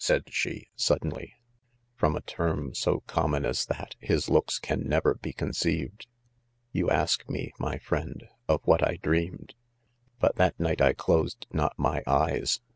[0.03, 1.35] said she, suddenly;
[1.95, 6.07] ,{from a term so common as that, his looks can never he con ceived,—
[6.71, 9.53] you ask me, my friend, of what I dreamed,
[10.19, 11.45] hot that night I closed.
[11.53, 12.61] not my eyes.